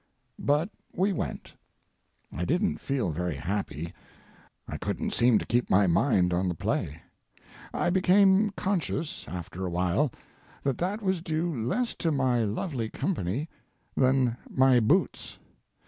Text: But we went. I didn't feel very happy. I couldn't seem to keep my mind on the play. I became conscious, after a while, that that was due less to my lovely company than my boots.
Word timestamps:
But 0.39 0.69
we 0.95 1.13
went. 1.13 1.53
I 2.33 2.43
didn't 2.43 2.81
feel 2.81 3.11
very 3.11 3.35
happy. 3.35 3.93
I 4.67 4.77
couldn't 4.77 5.13
seem 5.13 5.37
to 5.37 5.45
keep 5.45 5.69
my 5.69 5.85
mind 5.85 6.33
on 6.33 6.47
the 6.47 6.55
play. 6.55 7.03
I 7.71 7.91
became 7.91 8.49
conscious, 8.57 9.25
after 9.27 9.63
a 9.63 9.69
while, 9.69 10.11
that 10.63 10.79
that 10.79 11.03
was 11.03 11.21
due 11.21 11.53
less 11.53 11.93
to 11.97 12.11
my 12.11 12.43
lovely 12.43 12.89
company 12.89 13.47
than 13.95 14.37
my 14.49 14.79
boots. 14.79 15.37